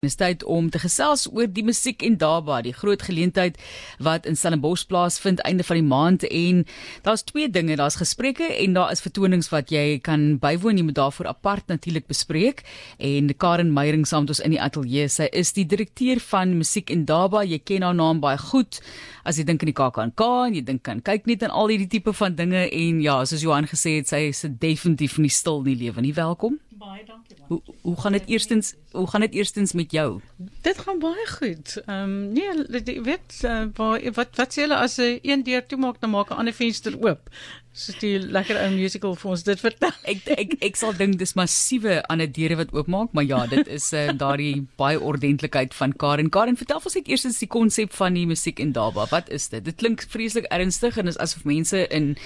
Dis 0.00 0.14
tyd 0.16 0.40
om 0.48 0.70
te 0.72 0.80
gesels 0.80 1.26
oor 1.28 1.44
die 1.52 1.60
musiek 1.60 2.00
en 2.08 2.14
daarba, 2.16 2.62
die 2.64 2.72
groot 2.72 3.02
geleentheid 3.04 3.58
wat 4.00 4.24
in 4.24 4.38
Stellenbosch 4.40 4.86
plaasvind 4.88 5.42
einde 5.44 5.66
van 5.68 5.76
die 5.76 5.84
maand 5.90 6.22
en 6.24 6.62
daar's 7.04 7.26
twee 7.28 7.50
dinge, 7.52 7.76
daar's 7.76 7.98
gesprekke 8.00 8.48
en 8.62 8.78
daar 8.78 8.94
is 8.94 9.04
vertonings 9.04 9.50
wat 9.52 9.68
jy 9.68 9.98
kan 10.00 10.38
bywoon, 10.40 10.80
jy 10.80 10.86
moet 10.88 10.96
daarvoor 10.96 11.28
apart 11.34 11.68
natuurlik 11.68 12.08
bespreek. 12.08 12.64
En 12.96 13.28
Karen 13.36 13.74
Meyering 13.76 14.08
saam 14.08 14.24
met 14.24 14.32
ons 14.32 14.40
in 14.40 14.56
die 14.56 14.62
ateljee, 14.70 15.04
sy 15.12 15.28
is 15.36 15.52
die 15.52 15.66
direkteur 15.68 16.24
van 16.30 16.56
musiek 16.56 16.88
en 16.96 17.04
daarba. 17.04 17.44
Jy 17.44 17.60
ken 17.60 17.84
haar 17.84 18.00
naam 18.00 18.24
baie 18.24 18.40
goed. 18.40 18.80
As 19.20 19.36
jy 19.36 19.44
dink 19.44 19.60
aan 19.60 19.74
die 19.74 19.76
KAKNK 19.82 20.26
en 20.46 20.56
jy 20.56 20.64
dink 20.64 20.88
aan 20.88 21.04
kyk 21.04 21.28
net 21.28 21.44
aan 21.44 21.52
al 21.52 21.74
hierdie 21.74 21.92
tipe 21.98 22.16
van 22.16 22.40
dinge 22.40 22.70
en 22.72 23.04
ja, 23.04 23.20
soos 23.28 23.44
Johan 23.44 23.68
gesê 23.68 23.98
het, 24.00 24.08
sy 24.08 24.30
is 24.32 24.46
definitief 24.48 25.20
nie 25.20 25.28
stil 25.28 25.60
nie 25.68 25.76
lewe 25.76 26.00
nie. 26.00 26.16
Welkom. 26.16 26.56
Baie 26.80 27.02
dankie 27.04 27.36
man. 27.36 27.46
Hoe 27.48 27.74
hoe 27.82 27.96
gaan 28.00 28.12
dit 28.16 28.28
eerstens 28.32 28.74
hoe 28.90 29.06
gaan 29.06 29.20
dit 29.20 29.34
eerstens 29.36 29.72
met 29.72 29.92
jou? 29.92 30.20
Dit 30.64 30.78
gaan 30.78 30.98
baie 30.98 31.26
goed. 31.28 31.74
Ehm 31.84 32.02
um, 32.02 32.32
nee, 32.32 32.82
jy 32.84 33.02
weet 33.04 33.40
uh, 33.44 33.66
waar, 33.76 34.00
wat 34.16 34.38
wat 34.40 34.56
sê 34.56 34.64
hulle 34.64 34.78
as 34.80 34.96
'n 34.96 35.18
een 35.22 35.42
deur 35.44 35.66
toemaak 35.66 36.00
dan 36.00 36.10
maak 36.10 36.30
'n 36.30 36.40
ander 36.40 36.56
venster 36.56 36.96
oop. 37.04 37.28
Soos 37.72 37.98
die 37.98 38.18
lekker 38.18 38.56
ou 38.62 38.70
musical 38.70 39.14
vir 39.14 39.30
ons 39.30 39.42
dit 39.42 39.60
vertel. 39.60 39.92
Ek 40.12 40.24
ek 40.36 40.56
ek 40.70 40.76
sal 40.76 40.96
dink 40.96 41.18
dis 41.18 41.36
massiewe 41.36 42.00
ander 42.08 42.32
deure 42.32 42.56
wat 42.56 42.72
oopmaak, 42.72 43.12
maar 43.12 43.24
ja, 43.24 43.46
dit 43.46 43.68
is 43.68 43.92
uh, 43.92 44.08
daardie 44.16 44.66
baie 44.76 45.00
ordentlikheid 45.00 45.74
van 45.74 45.92
Karen. 45.92 46.30
Karen, 46.30 46.56
vertel 46.56 46.80
ons 46.84 46.94
net 46.94 47.08
eerstens 47.08 47.38
die 47.38 47.48
konsep 47.48 47.92
van 47.92 48.14
die 48.14 48.26
musiek 48.26 48.58
en 48.58 48.72
daba. 48.72 49.06
Wat 49.10 49.28
is 49.28 49.48
dit? 49.48 49.64
Dit 49.64 49.76
klink 49.76 50.06
vreeslik 50.08 50.48
ernstig 50.48 50.96
en 50.96 51.06
is 51.06 51.18
asof 51.18 51.44
mense 51.44 51.86
in 51.88 52.16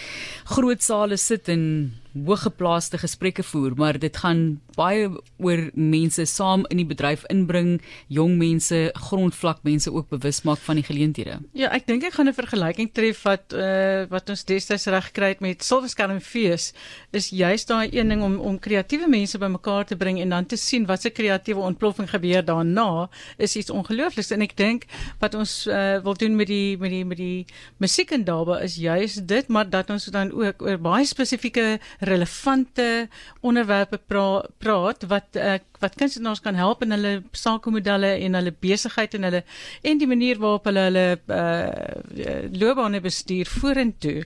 groot 0.44 0.82
sale 0.82 1.16
sit 1.16 1.48
en 1.48 1.92
hooggeplaaste 2.14 2.98
gesprekke 2.98 3.42
voer, 3.42 3.74
maar 3.76 3.98
dit 3.98 4.16
gaan 4.16 4.60
baie 4.74 5.08
oor 5.42 5.70
mense 5.74 6.24
saam 6.30 6.64
in 6.70 6.78
die 6.80 6.86
bedryf 6.86 7.24
inbring, 7.32 7.80
jong 8.12 8.36
mense, 8.38 8.78
grondvlak 9.08 9.62
mense 9.66 9.90
ook 9.92 10.08
bewus 10.12 10.42
maak 10.46 10.62
van 10.66 10.78
die 10.78 10.86
geleenthede. 10.86 11.38
Ja, 11.58 11.70
ek 11.74 11.86
dink 11.90 12.06
ek 12.06 12.14
gaan 12.14 12.28
'n 12.28 12.34
vergelyking 12.34 12.92
tref 12.92 13.22
wat 13.22 13.52
uh, 13.52 14.06
wat 14.10 14.30
ons 14.30 14.44
destyds 14.44 14.86
reg 14.86 15.10
gekry 15.10 15.28
het 15.34 15.40
met 15.40 15.62
Silverskermfees 15.62 16.72
is 17.12 17.30
juist 17.30 17.68
daai 17.68 17.88
een 17.90 18.08
ding 18.08 18.22
om 18.22 18.38
om 18.38 18.58
kreatiewe 18.58 19.08
mense 19.08 19.38
bymekaar 19.38 19.84
te 19.84 19.96
bring 19.96 20.20
en 20.20 20.28
dan 20.28 20.46
te 20.46 20.56
sien 20.56 20.86
wat 20.86 21.02
se 21.02 21.10
kreatiewe 21.10 21.60
ontploffing 21.60 22.10
gebeur 22.10 22.44
daarna 22.44 23.08
is 23.38 23.56
iets 23.56 23.70
ongeloofliks 23.70 24.30
en 24.30 24.42
ek 24.42 24.56
dink 24.56 24.86
wat 25.20 25.34
ons 25.34 25.66
uh, 25.66 25.98
wil 26.02 26.14
doen 26.14 26.36
met 26.36 26.46
die 26.46 26.78
met 26.78 26.90
die 26.90 27.04
met 27.04 27.18
die 27.18 27.46
musiek 27.78 28.10
en 28.10 28.24
daarbe 28.24 28.60
is 28.62 28.76
juist 28.76 29.26
dit 29.28 29.48
maar 29.48 29.68
dat 29.70 29.90
ons 29.90 30.04
dan 30.04 30.32
ook 30.32 30.62
oor 30.62 30.78
baie 30.78 31.06
spesifieke 31.06 31.78
relevante 32.04 33.08
onderwerpe 33.40 33.98
pra 33.98 34.42
praat 34.58 35.06
wat 35.10 35.38
uh, 35.40 35.58
wat 35.82 35.96
kunstenaars 36.00 36.40
kan 36.40 36.56
help 36.56 36.82
in 36.84 36.94
hulle 36.94 37.12
sakemodelle 37.36 38.14
en 38.24 38.38
hulle 38.38 38.52
besigheid 38.60 39.14
en 39.18 39.26
hulle 39.28 39.42
en 39.82 40.00
die 40.00 40.08
manier 40.08 40.38
waarop 40.40 40.68
hulle 40.70 40.84
hulle 40.88 41.04
uh, 41.28 42.48
loopbane 42.54 43.00
bestuur 43.04 43.50
vorentoe. 43.60 44.22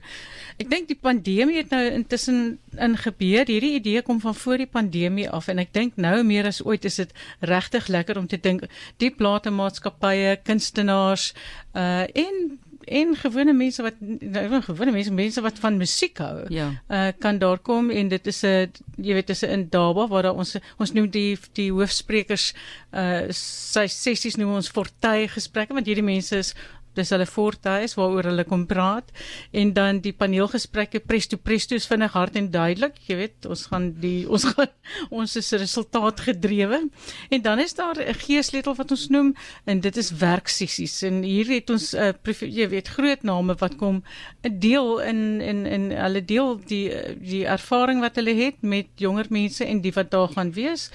Ek 0.59 0.69
dink 0.71 0.89
die 0.91 0.99
pandemie 0.99 1.59
het 1.59 1.73
nou 1.73 1.83
intussen 1.87 2.59
in 2.77 2.95
gebeur. 2.99 3.47
Hierdie 3.47 3.75
idee 3.79 4.03
kom 4.05 4.19
van 4.23 4.35
voor 4.35 4.59
die 4.59 4.69
pandemie 4.69 5.29
af 5.29 5.47
en 5.51 5.61
ek 5.63 5.73
dink 5.75 5.99
nou 5.99 6.19
meer 6.27 6.49
as 6.51 6.61
ooit 6.65 6.85
is 6.87 6.99
dit 7.01 7.13
regtig 7.47 7.87
lekker 7.87 8.19
om 8.19 8.27
te 8.27 8.39
dink 8.39 8.65
die 9.03 9.11
platemaatskappye, 9.11 10.39
kunstenaars 10.47 11.31
uh 11.75 12.07
en 12.19 12.59
en 12.85 13.15
gewone 13.15 13.53
mense 13.53 13.83
wat 13.83 13.99
nou 13.99 14.61
gewone 14.61 14.91
mense 14.91 15.13
mense 15.13 15.41
wat 15.41 15.59
van 15.59 15.77
musiek 15.77 16.17
hou 16.17 16.45
ja. 16.53 16.69
uh, 16.87 17.07
kan 17.19 17.37
daar 17.37 17.59
kom 17.59 17.89
en 17.89 18.07
dit 18.07 18.27
is 18.27 18.43
'n 18.45 18.71
jy 18.95 19.13
weet 19.13 19.27
dis 19.27 19.43
'n 19.43 19.49
indaba 19.49 20.07
waar 20.07 20.23
daar 20.23 20.35
ons 20.37 20.55
ons 20.77 20.93
noem 20.93 21.09
die 21.09 21.37
die 21.53 21.71
hoofsprekers 21.71 22.53
uh 22.93 23.27
sy 23.29 23.87
sessies 23.87 24.35
noem 24.35 24.53
ons 24.53 24.69
fortuie 24.69 25.27
gesprekke 25.27 25.73
want 25.73 25.85
hierdie 25.85 26.03
mense 26.03 26.35
is 26.35 26.55
dis 26.99 27.13
hulle 27.15 27.27
fortuis 27.29 27.95
waaroor 27.97 28.29
hulle 28.31 28.45
kom 28.47 28.65
praat. 28.69 29.11
En 29.51 29.73
dan 29.73 30.01
die 30.03 30.13
paneelgesprekke 30.13 31.01
presto 31.05 31.39
presto 31.41 31.77
is 31.79 31.87
vinnig 31.89 32.13
hard 32.17 32.37
en 32.39 32.51
duidelik. 32.53 32.99
Jy 33.07 33.19
weet 33.23 33.49
ons 33.49 33.65
gaan 33.71 33.91
die 34.03 34.27
ons 34.33 34.47
gaan 34.51 34.71
ons 35.09 35.35
is 35.39 35.51
resultaat 35.63 36.23
gedrewe. 36.27 36.81
En 37.29 37.45
dan 37.45 37.59
is 37.59 37.75
daar 37.77 37.97
'n 37.99 38.19
geesleutel 38.25 38.75
wat 38.75 38.91
ons 38.91 39.07
noem 39.09 39.33
en 39.65 39.79
dit 39.79 39.97
is 39.97 40.11
werksessies. 40.11 41.01
En 41.03 41.23
hier 41.23 41.47
het 41.47 41.69
ons 41.69 41.93
uh, 41.93 42.13
jy 42.39 42.69
weet 42.69 42.87
groot 42.87 43.23
name 43.23 43.55
wat 43.59 43.75
kom 43.75 44.03
'n 44.43 44.59
deel 44.59 44.99
in 45.01 45.41
in 45.41 45.65
in 45.65 45.91
hulle 45.91 46.25
deel 46.25 46.59
die 46.65 46.91
die 47.19 47.45
ervaring 47.45 48.01
wat 48.01 48.15
hulle 48.15 48.35
het 48.35 48.61
met 48.61 48.87
jonger 48.95 49.25
mense 49.29 49.65
en 49.65 49.81
die 49.81 49.93
wat 49.93 50.11
daar 50.11 50.27
gaan 50.27 50.51
wees 50.53 50.89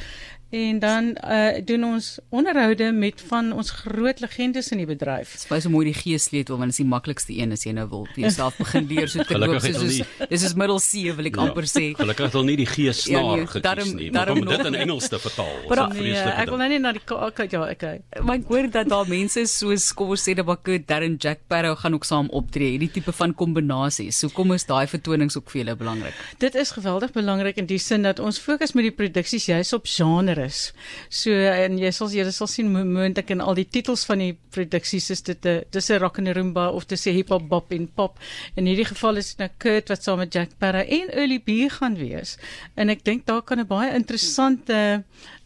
en 0.54 0.78
dan 0.78 1.16
uh, 1.24 1.58
doen 1.66 1.84
ons 1.84 2.18
onderhoude 2.28 2.92
met 2.92 3.22
van 3.26 3.50
ons 3.52 3.70
groot 3.70 4.20
legendes 4.22 4.70
in 4.70 4.78
die 4.82 4.86
bedryf. 4.86 5.32
Dit 5.34 5.42
is 5.42 5.48
baie 5.50 5.62
so 5.64 5.72
mooi 5.72 5.88
die 5.88 5.96
geessleutel 5.96 6.58
want 6.60 6.70
dit 6.70 6.76
is 6.76 6.82
die 6.82 6.90
maklikste 6.90 7.34
een 7.34 7.54
as 7.56 7.64
jy 7.66 7.72
nou 7.74 7.86
wil 7.90 8.04
jouself 8.14 8.58
begin 8.60 8.86
leer 8.90 9.10
so 9.10 9.26
te 9.26 9.38
loop 9.40 9.58
soos 9.64 9.98
dis 10.30 10.44
is 10.46 10.54
middel 10.58 10.78
C 10.78 11.10
wil 11.18 11.30
ek 11.30 11.38
ja, 11.40 11.46
amper 11.48 11.66
sê. 11.70 11.84
Gelukkig 11.98 12.28
het 12.28 12.36
hulle 12.38 12.48
nie 12.52 12.58
die 12.60 12.68
geessnaar 12.70 13.24
ja, 13.24 13.40
nee, 13.40 13.48
gekies 13.50 13.90
nie. 13.98 14.10
Maar 14.14 14.32
om 14.34 14.42
dit 14.52 14.70
in 14.70 14.78
Engels 14.84 15.10
te 15.10 15.20
vertaal. 15.24 15.56
Maar 15.72 15.82
nee, 15.96 16.14
ek 16.14 16.52
wil 16.52 16.62
nou 16.62 16.70
net 16.74 16.84
na 16.84 16.94
die 16.94 17.02
okay 17.16 17.48
ja, 17.50 17.64
okay. 17.74 17.96
Maar 18.20 18.38
ek 18.38 18.46
hoor 18.52 18.70
dat 18.78 18.92
daar 18.92 19.10
mense 19.10 19.46
soos 19.50 19.88
kom 19.96 20.14
ons 20.14 20.22
sê 20.28 20.36
dat 20.38 20.46
Bakke 20.46 20.78
Darren 20.86 21.18
Jack 21.18 21.42
Barrow 21.50 21.74
gaan 21.80 21.98
ook 21.98 22.06
saam 22.06 22.30
optree. 22.30 22.76
Hierdie 22.76 22.92
tipe 23.00 23.14
van 23.16 23.34
kombinasies. 23.34 24.22
So 24.22 24.30
kom 24.34 24.54
is 24.54 24.68
daai 24.70 24.86
vertonings 24.90 25.38
ook 25.40 25.50
vir 25.50 25.64
julle 25.64 25.76
belangrik. 25.82 26.22
Dit 26.42 26.54
is 26.58 26.70
geweldig 26.76 27.14
belangrik 27.16 27.58
in 27.58 27.66
die 27.70 27.80
sin 27.82 28.06
dat 28.06 28.22
ons 28.22 28.38
fokus 28.38 28.76
met 28.78 28.86
die 28.86 28.94
produksies 28.94 29.50
juis 29.50 29.74
op 29.74 29.90
genre 29.90 30.43
is. 30.44 30.72
So 31.08 31.30
en 31.32 31.78
jy 31.78 31.90
sal 31.92 32.12
jy 32.14 32.24
sal 32.30 32.50
sien 32.50 32.70
moontlik 32.72 33.30
in 33.34 33.40
al 33.40 33.56
die 33.58 33.66
titels 33.68 34.04
van 34.08 34.22
die 34.22 34.34
produksies 34.54 35.10
is 35.10 35.22
dit 35.22 35.46
'n 35.46 35.64
dis 35.70 35.90
'n 35.90 36.00
rock 36.00 36.18
and 36.18 36.28
rumba 36.28 36.68
of 36.70 36.86
dis 36.86 37.06
'n 37.06 37.14
hip 37.14 37.28
hop 37.28 37.48
bop 37.48 37.72
en 37.72 37.86
pop. 37.86 38.18
In 38.56 38.66
hierdie 38.66 38.88
geval 38.92 39.16
is 39.16 39.34
dit 39.34 39.38
nou 39.38 39.50
Kurt 39.58 39.88
wat 39.88 40.02
saam 40.02 40.18
met 40.18 40.32
Jack 40.32 40.50
Parra 40.58 40.84
en 40.84 41.10
Early 41.10 41.38
B 41.38 41.70
gaan 41.70 41.96
wees. 41.96 42.38
En 42.76 42.88
ek 42.88 43.04
dink 43.04 43.26
daar 43.26 43.42
kan 43.42 43.58
'n 43.58 43.66
baie 43.66 43.94
interessante 43.94 44.72
'n 44.74 45.04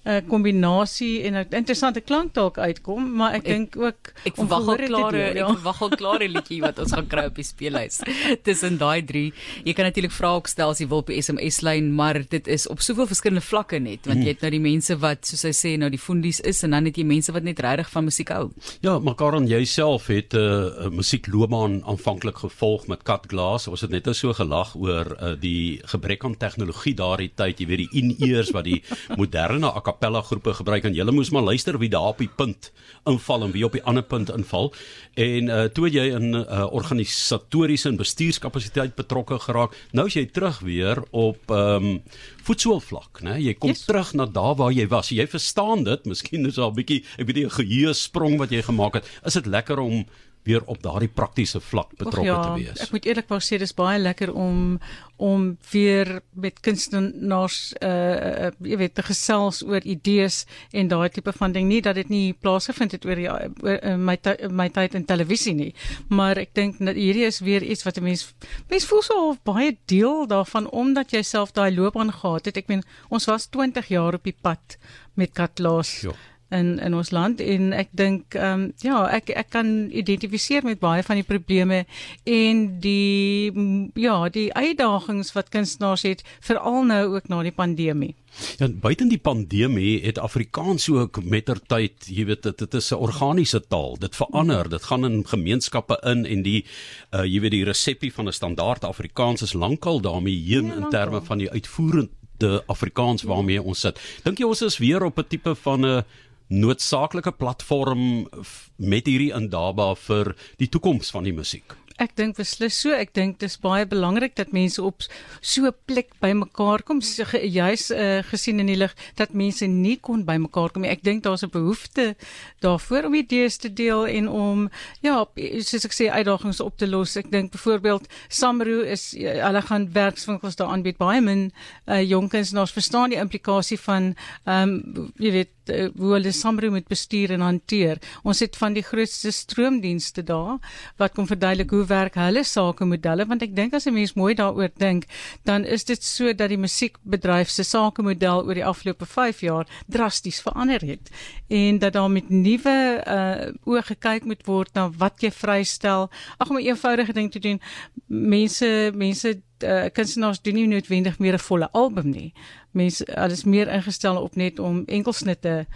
uh, 0.08 0.20
kombinasie 0.28 1.22
en 1.28 1.36
'n 1.36 1.46
interessante 1.50 2.00
klank 2.00 2.34
dalk 2.34 2.58
uitkom, 2.58 3.12
maar 3.16 3.34
ek 3.34 3.44
dink 3.44 3.76
ook 3.76 4.12
ek 4.24 4.34
verwag 4.34 4.68
al 4.68 4.76
klare 4.76 5.24
ja. 5.34 5.44
ek 5.44 5.58
verwag 5.58 5.82
al 5.82 5.88
klare 6.00 6.28
liedjie 6.28 6.60
wat 6.60 6.78
ons 6.78 6.92
gaan 6.92 7.06
kry 7.06 7.24
op 7.28 7.36
die 7.36 7.44
speellys. 7.44 8.00
Tussen 8.46 8.78
daai 8.78 9.04
drie. 9.04 9.32
Jy 9.64 9.72
kan 9.72 9.84
natuurlik 9.84 10.12
vra 10.12 10.34
ook 10.38 10.48
stel 10.48 10.70
as 10.70 10.80
jy 10.80 10.88
wil 10.88 11.04
op 11.04 11.12
die 11.12 11.20
SMS 11.22 11.60
lyn, 11.60 11.92
maar 11.92 12.22
dit 12.28 12.48
is 12.48 12.66
op 12.68 12.80
soveel 12.80 13.06
verskillende 13.06 13.44
vlakke 13.44 13.78
net, 13.78 14.06
want 14.06 14.24
jy 14.24 14.34
het 14.34 14.42
nou 14.42 14.50
die 14.50 14.64
mense 14.64 14.96
wat 14.98 15.26
soos 15.26 15.44
hy 15.44 15.52
sê 15.52 15.76
nou 15.78 15.90
die 15.90 16.00
fundies 16.00 16.40
is 16.40 16.62
en 16.64 16.76
dan 16.76 16.88
het 16.88 16.96
jy 16.96 17.04
mense 17.04 17.32
wat 17.32 17.44
net 17.44 17.60
regtig 17.60 17.90
van 17.90 18.04
musiek 18.04 18.32
hou. 18.32 18.48
Ja, 18.80 18.98
maar 18.98 19.14
Karen 19.14 19.46
jouself 19.46 20.06
het 20.06 20.34
'n 20.34 20.38
uh, 20.38 20.88
musiekloopbaan 20.90 21.84
aanvanklik 21.84 22.38
gevolg 22.38 22.86
met 22.86 23.02
Cut 23.02 23.26
Glass. 23.28 23.68
Ons 23.68 23.80
het 23.80 23.90
net 23.90 24.08
so 24.16 24.32
gelag 24.32 24.74
oor 24.74 25.16
uh, 25.20 25.34
die 25.40 25.80
gebrek 25.84 26.24
aan 26.24 26.36
tegnologie 26.36 26.94
daardie 26.94 27.32
tyd, 27.34 27.60
jy 27.60 27.66
weet 27.66 27.78
die 27.78 28.00
in-ears 28.00 28.50
wat 28.50 28.64
die 28.64 28.82
moderne 29.20 29.68
cappella 29.98 30.22
groepe 30.22 30.54
gebruik 30.54 30.84
en 30.86 30.94
jy 30.94 31.04
moes 31.10 31.32
maar 31.34 31.42
luister 31.42 31.78
wie 31.82 31.90
daar 31.90 32.12
op 32.12 32.20
die 32.22 32.30
punt 32.30 32.70
inval 33.08 33.42
en 33.42 33.52
wie 33.52 33.64
op 33.66 33.74
die 33.74 33.82
ander 33.82 34.04
punt 34.06 34.30
inval. 34.30 34.70
En 35.18 35.50
uh, 35.50 35.64
toe 35.74 35.88
jy 35.90 36.04
in 36.14 36.36
uh, 36.38 36.66
organisatoriese 36.70 37.88
en 37.90 37.98
bestuurskapasiteit 37.98 38.94
betrokke 38.98 39.40
geraak. 39.42 39.74
Nou 39.96 40.06
is 40.06 40.14
jy 40.14 40.26
terug 40.30 40.60
weer 40.62 41.02
op 41.10 41.50
ehm 41.50 41.88
um, 41.88 42.02
voetsoolvlak 42.48 43.18
nê 43.26 43.34
jy 43.44 43.52
kom 43.60 43.74
yes. 43.74 43.82
terug 43.84 44.14
na 44.16 44.24
daar 44.24 44.54
waar 44.56 44.72
jy 44.72 44.86
was. 44.88 45.10
Jy 45.12 45.26
verstaan 45.28 45.82
dit 45.84 46.06
miskien 46.08 46.46
is 46.48 46.58
al 46.58 46.70
'n 46.70 46.78
bietjie 46.78 47.02
ek 47.18 47.26
weet 47.26 47.36
nie 47.36 47.44
'n 47.44 47.58
geheue 47.58 47.92
sprong 47.94 48.38
wat 48.38 48.50
jy 48.50 48.62
gemaak 48.62 48.94
het. 48.94 49.10
Is 49.26 49.34
dit 49.34 49.46
lekker 49.46 49.78
om 49.78 50.06
weer 50.48 50.64
op 50.64 50.80
daardie 50.82 51.10
praktiese 51.12 51.60
vlak 51.60 51.92
betrokke 51.98 52.26
ja, 52.26 52.40
te 52.42 52.54
wees. 52.56 52.80
Ek 52.84 52.94
moet 52.94 53.06
eerlikwaar 53.08 53.44
sê 53.44 53.58
dis 53.60 53.74
baie 53.76 54.00
lekker 54.00 54.32
om 54.32 54.78
om 55.18 55.48
weer 55.72 56.20
met 56.38 56.60
kunstenaars 56.62 57.58
uh 57.82 58.50
jy 58.62 58.78
weet 58.78 58.94
te 58.94 59.02
gesels 59.02 59.64
oor 59.66 59.82
idees 59.82 60.44
en 60.70 60.90
daai 60.92 61.08
tipe 61.14 61.34
van 61.40 61.54
ding 61.56 61.66
nie 61.68 61.80
dat 61.82 61.98
dit 61.98 62.12
nie 62.12 62.32
plaasgevind 62.32 62.94
het 62.94 63.06
oor, 63.08 63.20
oor, 63.24 63.50
oor 63.66 63.98
my 63.98 64.16
my 64.62 64.68
tyd 64.74 64.94
in 64.94 65.06
televisie 65.08 65.56
nie. 65.58 65.72
Maar 66.08 66.44
ek 66.44 66.54
dink 66.54 66.78
dat 66.78 66.96
hierdie 66.96 67.26
is 67.26 67.42
weer 67.42 67.66
iets 67.66 67.84
wat 67.88 67.98
'n 67.98 68.06
mens 68.08 68.28
mens 68.70 68.86
voel 68.86 69.02
so 69.02 69.36
baie 69.44 69.76
deel 69.86 70.26
daarvan 70.26 70.70
omdat 70.70 71.12
jy 71.12 71.22
self 71.22 71.52
daai 71.52 71.74
loopbaan 71.74 72.12
gehad 72.12 72.46
het. 72.46 72.56
Ek 72.56 72.68
meen 72.68 72.84
ons 73.10 73.26
was 73.26 73.50
20 73.50 73.88
jaar 73.88 74.14
op 74.14 74.24
die 74.24 74.36
pad 74.42 74.78
met 75.14 75.34
Katlaas. 75.34 76.00
Ja 76.00 76.14
in 76.50 76.78
in 76.78 76.94
ons 76.94 77.10
land 77.10 77.40
en 77.40 77.72
ek 77.72 77.88
dink 77.90 78.34
ehm 78.34 78.52
um, 78.52 78.72
ja 78.84 79.02
ek 79.12 79.30
ek 79.30 79.50
kan 79.50 79.90
identifiseer 79.90 80.64
met 80.64 80.80
baie 80.80 81.02
van 81.02 81.20
die 81.20 81.26
probleme 81.26 81.84
en 82.24 82.80
die 82.80 83.52
ja 83.94 84.28
die 84.28 84.48
uitdagings 84.54 85.34
wat 85.36 85.52
kunstenaars 85.52 86.06
het 86.08 86.24
veral 86.40 86.84
nou 86.88 87.04
ook 87.14 87.28
na 87.28 87.42
die 87.42 87.52
pandemie. 87.52 88.14
Ja, 88.58 88.68
buiten 88.68 89.08
die 89.08 89.18
pandemie 89.18 90.00
het 90.04 90.18
Afrikaans 90.18 90.88
ook 90.92 91.22
mettertyd, 91.24 92.06
jy 92.06 92.24
weet 92.28 92.42
dit 92.42 92.58
dit 92.58 92.74
is 92.74 92.90
'n 92.92 93.00
organiese 93.00 93.60
taal. 93.60 93.96
Dit 93.98 94.16
verander, 94.16 94.68
dit 94.68 94.82
gaan 94.82 95.04
in 95.04 95.26
gemeenskappe 95.26 95.98
in 96.04 96.26
en 96.26 96.42
die 96.42 96.64
uh 97.12 97.24
jy 97.24 97.40
weet 97.40 97.50
die 97.50 97.64
resepie 97.64 98.12
van 98.12 98.28
'n 98.28 98.32
standaard 98.32 98.84
Afrikaans 98.84 99.42
is 99.42 99.52
lankal 99.52 100.00
daarmee 100.00 100.38
heen 100.44 100.66
ja, 100.66 100.74
in 100.74 100.90
terme 100.90 101.20
van 101.22 101.38
die 101.38 101.50
uitvoerende 101.50 102.62
Afrikaans 102.66 103.22
waarmee 103.22 103.62
ons 103.62 103.80
sit. 103.80 103.98
Dink 104.24 104.38
jy 104.38 104.44
ons 104.44 104.62
is 104.62 104.78
weer 104.78 105.04
op 105.04 105.18
'n 105.18 105.28
tipe 105.28 105.54
van 105.54 105.86
'n 105.86 106.04
noodsaaklike 106.48 107.32
platform 107.38 108.28
met 108.76 109.06
hierdie 109.06 109.32
indaba 109.36 109.94
vir 109.94 110.34
die 110.58 110.68
toekoms 110.68 111.12
van 111.14 111.24
die 111.24 111.36
musiek? 111.36 111.76
Ek 111.98 112.12
dink 112.14 112.36
beslis 112.38 112.76
so. 112.78 112.94
Ek 112.94 113.10
dink 113.10 113.40
dit 113.40 113.50
is 113.50 113.56
baie 113.58 113.82
belangrik 113.88 114.36
dat 114.38 114.52
mense 114.54 114.78
op 114.78 115.02
so 115.40 115.66
'n 115.66 115.74
plek 115.90 116.14
bymekaar 116.22 116.84
kom, 116.86 117.00
juis 117.02 117.90
uh, 117.90 118.22
gesien 118.22 118.60
in 118.60 118.70
die 118.70 118.76
lig 118.78 118.94
dat 119.16 119.34
mense 119.34 119.66
nie 119.66 119.96
kon 119.98 120.22
bymekaar 120.24 120.70
kom 120.70 120.82
nie. 120.82 120.90
Ek 120.94 121.02
dink 121.02 121.24
daar's 121.24 121.42
'n 121.42 121.50
behoefte 121.50 122.14
daarvoor 122.60 123.10
om 123.10 123.14
idees 123.14 123.58
te 123.58 123.68
deel 123.68 124.06
en 124.06 124.28
om 124.28 124.70
ja, 125.02 125.26
soos 125.58 125.84
ek 125.84 125.92
sê 125.92 126.06
uitdagings 126.06 126.60
op 126.60 126.78
te 126.78 126.86
los. 126.86 127.16
Ek 127.16 127.30
dink 127.30 127.50
byvoorbeeld 127.50 128.06
Samro 128.28 128.80
is 128.86 129.14
hulle 129.18 129.62
gaan 129.62 129.92
werkswinkels 129.92 130.56
daar 130.56 130.70
aanbied 130.70 130.98
baie 130.98 131.20
min 131.20 131.52
uh, 131.86 132.00
jong 132.00 132.30
kunstenaars 132.30 132.72
verstaan 132.72 133.10
die 133.10 133.18
implikasie 133.18 133.78
van 133.78 134.14
ehm 134.46 134.70
um, 134.94 135.12
jy 135.18 135.32
weet 135.32 135.57
uh, 135.68 135.88
hoe 135.96 136.12
hulle 136.12 136.32
Samro 136.32 136.70
moet 136.70 136.88
bestuur 136.88 137.30
en 137.36 137.40
hanteer. 137.40 137.98
Ons 138.22 138.40
het 138.44 138.56
van 138.56 138.72
die 138.76 138.82
grootste 138.82 139.30
stroomdienste 139.30 140.22
daar 140.22 140.58
wat 140.96 141.14
kom 141.14 141.26
verduidelik 141.26 141.70
hoe 141.70 141.84
werk 141.86 142.18
hulle 142.18 142.44
sakemodelle 142.44 143.26
want 143.28 143.42
ek 143.42 143.54
dink 143.56 143.74
as 143.74 143.86
'n 143.86 143.94
mens 143.94 144.14
mooi 144.14 144.34
daaroor 144.34 144.70
dink, 144.76 145.06
dan 145.44 145.64
is 145.64 145.84
dit 145.84 146.02
so 146.04 146.32
dat 146.32 146.48
die 146.48 146.58
musiekbedryf 146.58 147.48
se 147.48 147.62
sakemodel 147.62 148.44
oor 148.46 148.54
die 148.54 148.64
afgelope 148.64 149.06
5 149.06 149.40
jaar 149.40 149.66
drasties 149.86 150.40
verander 150.40 150.80
het 150.80 151.10
en 151.48 151.78
dat 151.78 151.92
daar 151.92 152.10
met 152.10 152.30
nuwe 152.30 153.02
uh 153.06 153.26
oë 153.68 153.82
gekyk 153.82 154.24
moet 154.24 154.46
word 154.46 154.74
na 154.74 154.88
wat 154.90 155.22
jy 155.22 155.30
vrystel. 155.30 156.08
Ag 156.38 156.50
om 156.50 156.56
'n 156.56 156.66
eenvoudige 156.66 157.12
ding 157.12 157.30
te 157.30 157.38
doen. 157.38 157.60
Mense 158.06 158.92
mense 158.94 159.40
uh, 159.62 159.86
kunstenaars 159.92 160.42
doen 160.42 160.54
nie 160.54 160.66
noodwendig 160.66 161.18
meer 161.18 161.34
'n 161.34 161.46
volle 161.48 161.68
album 161.72 162.10
nie. 162.10 162.32
Mense 162.72 163.06
alles 163.16 163.44
meer 163.44 163.68
ingestel 163.68 164.16
op 164.16 164.36
net 164.36 164.58
om 164.58 164.84
enkelsnitte 164.86 165.66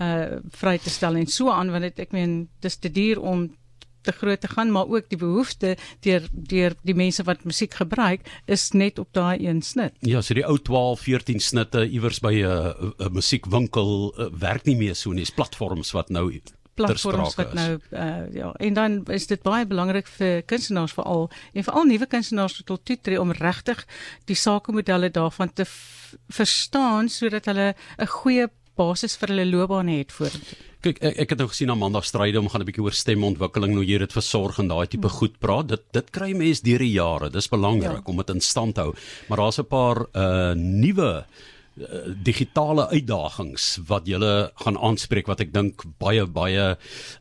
uh 0.00 0.38
vry 0.50 0.78
te 0.78 0.90
stel 0.90 1.16
en 1.16 1.26
so 1.26 1.50
aan 1.50 1.70
want 1.70 1.82
dit 1.82 1.98
ek 1.98 2.12
meen 2.12 2.48
dis 2.60 2.76
te 2.76 2.90
duur 2.90 3.20
om 3.20 3.50
te 4.02 4.12
groot 4.12 4.40
te 4.40 4.48
gaan 4.48 4.70
maar 4.70 4.86
ook 4.86 5.08
die 5.08 5.18
behoefte 5.18 5.76
deur 6.00 6.26
deur 6.32 6.74
die 6.82 6.94
mense 6.94 7.22
wat 7.22 7.44
musiek 7.44 7.74
gebruik 7.74 8.26
is 8.46 8.70
net 8.70 8.98
op 8.98 9.08
daai 9.12 9.46
een 9.46 9.62
snit. 9.62 9.94
Ja, 10.00 10.22
so 10.22 10.34
die 10.34 10.46
ou 10.46 10.58
12, 10.58 11.00
14 11.00 11.40
snitte 11.40 11.86
iewers 11.88 12.20
by 12.20 12.34
'n 12.42 12.94
'n 12.98 13.12
musiekwinkel 13.12 14.14
uh, 14.18 14.26
werk 14.38 14.64
nie 14.64 14.76
meer 14.76 14.94
so 14.94 15.12
nie. 15.12 15.22
Dis 15.22 15.30
platforms 15.30 15.92
wat 15.92 16.10
nou 16.10 16.30
platforms 16.74 17.36
wat 17.36 17.52
nou 17.54 17.78
uh, 17.90 18.24
ja 18.32 18.52
en 18.52 18.74
dan 18.74 18.98
is 19.12 19.26
dit 19.26 19.42
baie 19.42 19.66
belangrik 19.66 20.08
vir 20.18 20.42
kunstenaars 20.48 20.94
veral 20.96 21.30
en 21.52 21.64
veral 21.64 21.84
nuwe 21.84 22.06
kunstenaars 22.06 22.56
wat 22.60 22.66
tot 22.66 22.84
toetree 22.84 23.20
om 23.20 23.32
regtig 23.32 23.84
die 24.30 24.38
sakemodelle 24.38 25.10
daarvan 25.10 25.52
te 25.52 25.66
verstaan 26.28 27.08
sodat 27.08 27.46
hulle 27.46 27.74
'n 27.98 28.06
goeie 28.06 28.48
basis 28.76 29.16
vir 29.20 29.28
hulle 29.28 29.46
loopbaan 29.50 29.90
het 29.92 30.12
vorentoe. 30.12 30.58
Kyk, 30.82 30.98
ek, 30.98 31.18
ek 31.22 31.34
het 31.34 31.38
nou 31.42 31.48
gesien 31.50 31.70
aan 31.70 31.78
Maandag 31.78 32.06
stryde 32.08 32.40
om 32.40 32.48
gaan 32.50 32.62
'n 32.62 32.66
bietjie 32.66 32.82
oor 32.82 32.96
stemontwikkeling 32.96 33.74
nou 33.74 33.84
hier 33.84 33.98
dit 33.98 34.12
versorg 34.12 34.58
en 34.58 34.68
daai 34.68 34.86
tipe 34.86 35.08
hmm. 35.08 35.16
goed 35.16 35.38
praat. 35.38 35.68
Dit 35.68 35.82
dit 35.92 36.10
kry 36.10 36.32
mense 36.32 36.62
deur 36.62 36.78
die 36.78 36.92
jare. 36.92 37.30
Dis 37.30 37.48
belangrik 37.48 38.02
ja. 38.02 38.10
om 38.10 38.16
dit 38.16 38.30
in 38.30 38.40
stand 38.40 38.74
te 38.74 38.80
hou. 38.80 38.94
Maar 39.28 39.38
daar's 39.38 39.58
'n 39.58 39.68
paar 39.68 40.06
uh 40.12 40.54
nuwe 40.54 41.26
Eh, 41.72 42.12
digitale 42.20 42.84
uitdagings 42.88 43.78
wat 43.88 44.04
julle 44.04 44.50
gaan 44.60 44.76
aanspreek 44.76 45.24
wat 45.30 45.40
ek 45.40 45.54
dink 45.54 45.80
baie 46.02 46.26
baie 46.28 46.66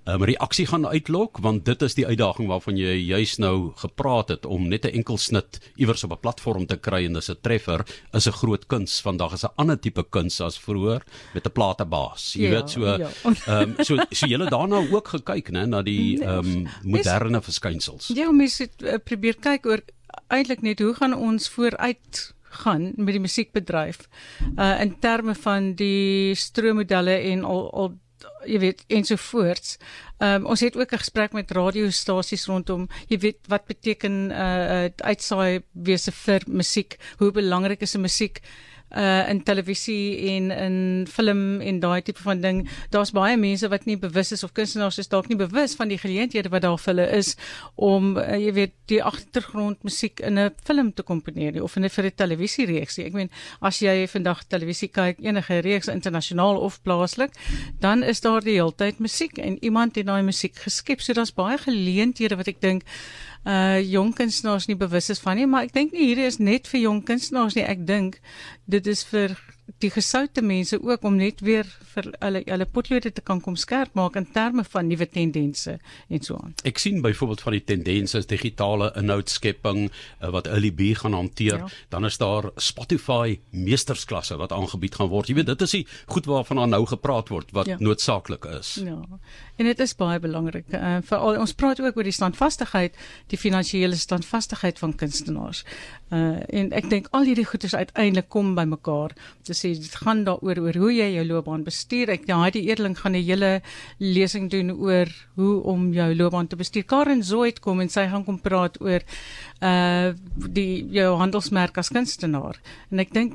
um, 0.04 0.26
reaksie 0.28 0.66
gaan 0.68 0.84
uitlok 0.84 1.40
want 1.40 1.64
dit 1.70 1.86
is 1.88 1.96
die 1.96 2.04
uitdaging 2.04 2.50
waarvan 2.50 2.76
jy 2.76 2.98
juis 3.00 3.38
nou 3.40 3.72
gepraat 3.80 4.34
het 4.34 4.44
om 4.44 4.68
net 4.68 4.84
'n 4.84 4.92
enkel 5.00 5.16
snit 5.16 5.62
iewers 5.80 6.04
op 6.04 6.12
'n 6.12 6.20
platform 6.20 6.66
te 6.68 6.76
kry 6.76 7.06
en 7.06 7.14
dis 7.14 7.32
'n 7.32 7.40
treffer 7.42 7.86
is 8.12 8.28
'n 8.28 8.36
groot 8.42 8.68
kuns 8.68 9.00
vandag 9.00 9.40
is 9.40 9.46
'n 9.46 9.56
ander 9.56 9.80
tipe 9.80 10.04
kuns 10.04 10.42
as 10.42 10.60
vroeër 10.60 11.02
met 11.34 11.48
'n 11.48 11.52
platebaas 11.52 12.36
jy 12.36 12.52
ja, 12.52 12.52
weet 12.52 12.70
so 12.70 12.86
ja. 12.86 13.10
um, 13.48 13.76
so 13.88 13.96
so 14.12 14.28
julle 14.28 14.50
daarna 14.50 14.84
ook 14.92 15.08
gekyk 15.08 15.50
nê 15.52 15.66
na 15.66 15.82
die 15.82 16.20
nee, 16.20 16.28
um, 16.28 16.68
moderne 16.84 17.38
is, 17.38 17.46
verskynsels 17.46 18.12
ja 18.14 18.30
mens 18.32 18.58
het 18.58 18.84
uh, 18.84 19.00
probeer 19.00 19.40
kyk 19.40 19.66
oor 19.66 19.80
eintlik 20.28 20.62
net 20.62 20.80
hoe 20.80 20.94
gaan 20.94 21.16
ons 21.16 21.48
vooruit 21.48 22.36
gaan 22.52 22.92
met 22.96 23.16
die 23.16 23.24
musiekbedryf 23.24 24.08
uh 24.58 24.82
in 24.82 24.96
terme 25.00 25.36
van 25.36 25.74
die 25.76 26.36
stroommodelle 26.36 27.18
en 27.32 27.44
al 27.44 27.70
al 27.72 27.94
jy 28.46 28.60
weet 28.62 28.84
ensovoorts. 28.88 29.78
Ehm 30.20 30.42
um, 30.42 30.46
ons 30.54 30.62
het 30.62 30.78
ook 30.78 30.92
'n 30.94 31.04
gesprek 31.04 31.34
met 31.34 31.52
radiostasies 31.52 32.46
rondom 32.46 32.88
jy 33.08 33.18
weet 33.18 33.48
wat 33.48 33.66
beteken 33.66 34.32
uh, 34.32 34.86
uh 34.86 34.90
uitsaai 34.98 35.62
wese 35.72 36.12
vir 36.12 36.42
musiek, 36.48 36.98
hoe 37.18 37.32
belangrik 37.32 37.82
is 37.82 37.96
'n 37.96 38.02
musiek 38.02 38.42
uh 38.96 39.30
in 39.30 39.44
televisie 39.44 40.36
en 40.36 40.52
in 40.52 41.08
film 41.08 41.62
en 41.62 41.80
daai 41.80 42.02
tipe 42.02 42.22
van 42.22 42.42
ding. 42.42 42.70
Daar's 42.90 43.12
baie 43.12 43.38
mense 43.38 43.68
wat 43.70 43.86
nie 43.86 43.98
bewus 43.98 44.32
is 44.32 44.44
of 44.44 44.54
kunstenaars 44.54 44.98
is 44.98 45.08
dalk 45.08 45.30
nie 45.30 45.38
bewus 45.40 45.76
van 45.76 45.88
die 45.88 45.98
geleenthede 45.98 46.50
wat 46.50 46.62
daar 46.62 46.78
vir 46.78 46.94
hulle 46.94 47.08
is 47.18 47.36
om 47.76 48.18
uh, 48.18 48.36
jy 48.36 48.54
weet 48.54 48.74
die 48.92 49.02
agtergrondmusiek 49.04 50.20
in 50.20 50.40
'n 50.40 50.52
film 50.64 50.94
te 50.94 51.04
komponeer 51.04 51.64
of 51.64 51.76
in 51.76 51.86
'n 51.86 51.90
vir 51.90 52.06
'n 52.06 52.16
televisiereeks. 52.16 53.00
Ek 53.00 53.14
meen 53.14 53.30
as 53.62 53.80
jy 53.80 54.08
vandag 54.08 54.44
televisie 54.48 54.90
kyk, 54.90 55.20
enige 55.20 55.62
reeks 55.62 55.88
internasionaal 55.88 56.58
of 56.58 56.82
plaaslik, 56.82 57.32
dan 57.80 58.04
is 58.04 58.22
daar 58.22 58.42
die 58.42 58.60
heeltyd 58.60 59.00
musiek 59.00 59.38
en 59.38 59.58
iemand 59.64 59.96
het 59.96 60.06
daai 60.06 60.24
musiek 60.24 60.56
geskep. 60.56 61.02
So 61.02 61.14
daar's 61.14 61.34
baie 61.34 61.58
geleenthede 61.58 62.36
wat 62.36 62.48
ek 62.48 62.62
dink 62.62 62.84
uh 63.46 63.80
jong 63.82 64.14
kunstenaars 64.14 64.68
nie 64.70 64.78
bewus 64.78 65.10
is 65.10 65.20
van 65.20 65.40
nie, 65.40 65.48
maar 65.50 65.66
ek 65.66 65.74
dink 65.74 65.96
nie 65.96 66.12
hierdie 66.12 66.28
is 66.30 66.38
net 66.38 66.68
vir 66.70 66.84
jong 66.84 67.02
kunstenaars 67.06 67.58
nie. 67.58 67.66
Ek 67.66 67.86
dink 67.88 68.20
dit 68.70 68.88
is 68.88 69.04
vir 69.10 69.34
die 69.82 69.92
gesoute 69.92 70.42
mense 70.46 70.78
ook 70.82 71.04
om 71.08 71.16
net 71.20 71.42
weer 71.46 71.68
vir 71.94 72.08
hulle 72.22 72.42
hulle 72.46 72.68
potlode 72.70 73.12
te 73.12 73.24
kan 73.26 73.42
kom 73.44 73.58
skerp 73.60 73.96
maak 73.98 74.16
in 74.20 74.28
terme 74.34 74.64
van 74.68 74.88
nuwe 74.88 75.08
tendense 75.10 75.78
en 76.10 76.24
so 76.24 76.38
aan. 76.38 76.54
Ek 76.68 76.80
sien 76.82 77.02
byvoorbeeld 77.04 77.44
van 77.46 77.56
die 77.58 77.64
tendense 77.74 78.22
is 78.22 78.30
digitale 78.30 78.92
inhoudskepping 79.00 79.88
uh, 79.90 80.30
wat 80.36 80.50
LB 80.52 80.94
gaan 81.02 81.18
hanteer, 81.18 81.64
ja. 81.64 81.70
dan 81.90 82.06
is 82.06 82.18
daar 82.22 82.52
Spotify 82.56 83.40
meestersklasse 83.50 84.38
wat 84.40 84.54
aangebied 84.56 84.96
gaan 85.00 85.12
word. 85.12 85.32
Jy 85.32 85.40
weet 85.42 85.52
dit 85.52 85.66
is 85.68 85.76
die 85.80 85.86
goed 86.12 86.30
waarvan 86.30 86.62
daar 86.62 86.72
nou 86.76 86.84
gepraat 86.90 87.32
word 87.34 87.52
wat 87.56 87.72
ja. 87.72 87.80
noodsaaklik 87.80 88.46
is. 88.60 88.76
Ja. 88.86 89.00
En 89.58 89.70
dit 89.70 89.80
is 89.80 89.96
baie 89.98 90.20
belangrik. 90.20 90.70
Uh, 90.74 90.98
Veral 91.06 91.40
ons 91.42 91.54
praat 91.58 91.82
ook 91.82 91.98
oor 91.98 92.08
die 92.08 92.16
standvastigheid, 92.16 92.96
die 93.34 93.40
finansiële 93.40 93.98
standvastigheid 94.00 94.80
van 94.80 94.96
kunstenaars. 94.96 95.66
Uh 96.12 96.40
en 96.52 96.72
ek 96.76 96.90
dink 96.92 97.08
al 97.16 97.28
hierdie 97.28 97.46
goeders 97.48 97.76
uiteindelik 97.76 98.28
kom 98.32 98.54
bymekaar. 98.56 99.14
Dis 99.48 99.62
sê 99.64 99.71
dit 99.80 99.96
gaan 100.04 100.24
daaroor 100.28 100.60
oor 100.60 100.78
hoe 100.78 100.92
jy 100.94 101.08
jou 101.16 101.26
loopbaan 101.26 101.64
bestuur. 101.64 102.10
Ek 102.10 102.26
die 102.28 102.68
eerling 102.68 102.98
gaan 102.98 103.16
'n 103.16 103.24
hele 103.24 103.62
lesing 104.00 104.50
doen 104.50 104.72
oor 104.72 105.08
hoe 105.36 105.64
om 105.64 105.94
jou 105.94 106.16
loopbaan 106.16 106.48
te 106.48 106.56
bestuur. 106.56 106.84
Karen 106.84 107.24
Zoid 107.24 107.60
kom 107.60 107.80
en 107.82 107.90
sy 107.90 108.08
gaan 108.08 108.26
kom 108.26 108.40
praat 108.40 108.82
oor 108.82 109.02
uh 109.62 110.14
die 110.36 110.86
jou 110.90 111.18
handelsmerk 111.18 111.78
as 111.78 111.90
kunstenaar. 111.90 112.58
En 112.92 113.00
ek 113.00 113.14
dink 113.14 113.34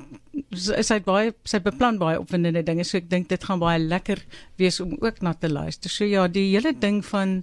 sy 0.53 0.99
het 0.99 1.05
baie 1.07 1.33
sy 1.45 1.61
beplan 1.65 1.99
baie 1.99 2.19
opwindende 2.21 2.63
dinge. 2.63 2.85
So 2.85 2.99
ek 2.99 3.09
dink 3.11 3.29
dit 3.29 3.45
gaan 3.45 3.63
baie 3.63 3.79
lekker 3.79 4.21
wees 4.61 4.81
om 4.81 4.97
ook 5.01 5.23
na 5.23 5.35
te 5.35 5.49
luister. 5.49 5.91
So 5.91 6.05
ja, 6.05 6.27
die 6.29 6.51
hele 6.55 6.73
ding 6.73 7.05
van 7.05 7.43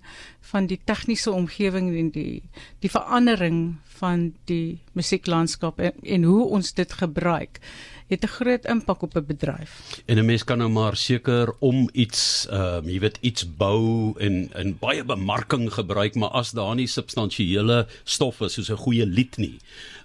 van 0.51 0.67
die 0.67 0.79
tegniese 0.85 1.31
omgewing 1.31 1.93
en 1.97 2.11
die 2.11 2.43
die 2.83 2.91
verandering 2.91 3.77
van 3.99 4.33
die 4.45 4.81
musieklandskap 4.97 5.79
en, 5.79 5.99
en 6.03 6.23
hoe 6.27 6.43
ons 6.59 6.73
dit 6.73 6.93
gebruik 6.99 7.61
het 8.07 8.23
'n 8.23 8.27
groot 8.27 8.65
impak 8.65 9.01
op 9.01 9.15
'n 9.15 9.25
bedryf. 9.25 10.01
En 10.05 10.17
'n 10.17 10.25
mens 10.25 10.43
kan 10.43 10.57
nou 10.57 10.69
maar 10.69 10.95
seker 10.95 11.53
om 11.59 11.89
iets 11.91 12.47
ehm 12.49 12.85
uh, 12.85 12.93
jy 12.93 12.99
weet 12.99 13.17
iets 13.21 13.55
bou 13.55 14.13
en 14.19 14.49
en 14.53 14.77
baie 14.79 15.03
bemarking 15.03 15.73
gebruik, 15.73 16.15
maar 16.15 16.29
as 16.29 16.51
daar 16.51 16.75
nie 16.75 16.87
substansiële 16.87 17.87
stof 18.03 18.41
is 18.41 18.53
soos 18.53 18.69
'n 18.69 18.77
goeie 18.77 19.05
lied 19.05 19.37
nie, 19.37 19.59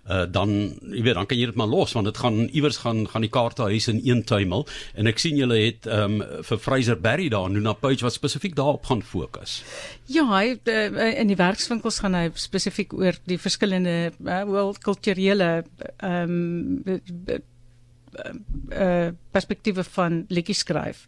uh, 0.08 0.24
dan 0.30 0.50
jy 0.92 1.02
weet 1.02 1.14
dan 1.18 1.26
kan 1.26 1.38
jy 1.38 1.48
dit 1.50 1.58
maar 1.58 1.70
los 1.70 1.92
want 1.96 2.08
dit 2.08 2.20
gaan 2.22 2.48
iewers 2.48 2.80
gaan 2.84 3.04
gaan 3.08 3.24
die 3.24 3.32
kaartehuis 3.32 3.88
in 3.92 4.00
een 4.04 4.24
tuimel 4.24 4.66
en 4.94 5.10
ek 5.10 5.20
sien 5.22 5.36
julle 5.40 5.58
het 5.58 5.86
ehm 5.86 6.20
um, 6.20 6.44
vir 6.48 6.62
Fraser 6.62 7.00
Berry 7.00 7.28
daar 7.32 7.50
nou 7.50 7.62
na 7.62 7.72
page 7.72 8.04
wat 8.06 8.16
spesifiek 8.16 8.56
daarop 8.56 8.86
gaan 8.88 9.02
fokus. 9.02 9.62
Ja, 10.06 10.24
hy 10.32 10.56
uh, 10.64 11.20
in 11.20 11.28
die 11.28 11.38
werkswinkels 11.38 12.00
gaan 12.04 12.14
hy 12.14 12.28
spesifiek 12.34 12.94
oor 12.96 13.18
die 13.28 13.38
verskillende 13.38 14.12
uh, 14.24 14.42
wel 14.48 14.74
kulturele 14.82 15.52
ehm 15.96 16.36
um, 16.88 17.46
uh 18.14 19.10
perspektiewe 19.30 19.84
van 19.84 20.24
liedjies 20.28 20.64
skryf. 20.64 21.06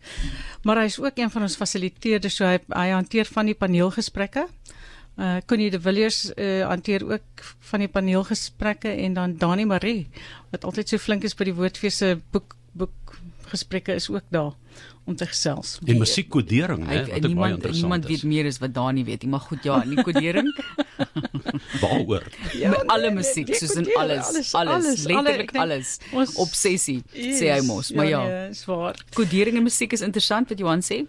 Maar 0.62 0.82
hy 0.82 0.84
is 0.90 1.00
ook 1.00 1.18
een 1.18 1.30
van 1.30 1.42
ons 1.42 1.56
fasiliteerders, 1.56 2.36
so 2.36 2.46
hy 2.46 2.58
hy 2.68 2.90
hanteer 2.92 3.28
van 3.28 3.50
die 3.50 3.54
paneelgesprekke. 3.54 4.46
Uh 5.16 5.36
Connie 5.46 5.70
de 5.70 5.80
Villiers 5.80 6.32
uh 6.36 6.66
hanteer 6.68 7.04
ook 7.08 7.44
van 7.72 7.84
die 7.84 7.88
paneelgesprekke 7.88 8.88
en 8.88 9.14
dan 9.14 9.36
Dani 9.36 9.64
Marie 9.64 10.08
wat 10.50 10.64
altyd 10.64 10.88
so 10.88 10.98
flink 10.98 11.24
is 11.24 11.34
by 11.34 11.44
die 11.50 11.56
woordfees 11.56 12.00
se 12.02 12.16
boek 12.30 12.56
boek 12.72 13.19
gesprekke 13.50 13.94
is 13.94 14.08
ook 14.10 14.22
daar 14.30 14.52
om 15.04 15.16
te 15.16 15.26
gesels. 15.26 15.78
En 15.84 15.98
musiekkodering, 15.98 16.86
hè, 16.86 16.98
wat 17.00 17.04
ook 17.06 17.08
baie 17.10 17.26
niemand 17.26 17.50
interessant 17.52 17.80
niemand 17.82 18.04
is. 18.04 18.10
weet 18.10 18.22
meer 18.32 18.46
as 18.46 18.58
wat 18.58 18.74
Dani 18.74 19.04
weet. 19.04 19.22
nie, 19.22 19.30
Maar 19.30 19.40
goed, 19.40 19.62
ja, 19.62 19.82
in 19.82 19.88
die 19.94 20.02
kodering, 20.02 20.48
Waaroor? 21.80 22.22
ja, 22.52 22.68
met 22.70 22.86
alle 22.86 23.00
nee, 23.10 23.14
musiek, 23.14 23.48
nee, 23.48 23.56
soos 23.58 23.70
in 23.74 23.88
alles, 23.96 24.26
alles, 24.26 24.54
alles, 24.54 24.74
alles, 24.74 25.06
alle- 25.06 25.22
letterlik 25.22 25.56
alles. 25.56 25.98
ons- 26.12 26.34
Obsessie, 26.34 27.02
sê 27.14 27.50
hy 27.54 27.60
mos, 27.66 27.92
maar 27.92 28.06
ja. 28.08 28.22
nee, 28.26 28.54
swaar. 28.54 28.98
Kodering 29.12 29.56
en 29.56 29.62
musiek 29.62 29.92
is 29.92 30.00
interessant 30.00 30.48
wat 30.48 30.58
Johan 30.58 30.82
sê. 30.82 31.02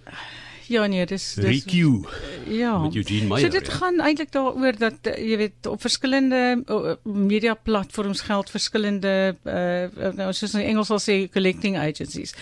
Ja 0.72 0.86
nee, 0.88 1.06
dis 1.06 1.34
dis 1.36 1.44
Riku 1.46 2.06
ja. 2.48 2.78
met 2.78 2.96
Eugene 2.96 3.22
So 3.22 3.28
Meyer. 3.28 3.52
dit 3.52 3.66
ja. 3.66 3.74
gaan 3.74 4.00
eintlik 4.00 4.32
daaroor 4.32 4.78
dat 4.78 5.08
uh, 5.08 5.16
jy 5.16 5.38
weet 5.38 5.68
op 5.68 5.82
verskillende 5.82 6.64
media 7.04 7.54
platforms 7.54 8.22
geld 8.22 8.50
verskillende 8.50 9.36
uh, 9.44 10.10
nou 10.18 10.32
soos 10.34 10.54
in 10.54 10.66
Engels 10.66 10.92
sal 10.92 11.02
sê 11.02 11.16
collecting 11.32 11.78
agencies. 11.78 12.36